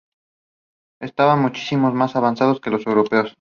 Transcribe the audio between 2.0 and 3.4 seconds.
avanzados que los europeos.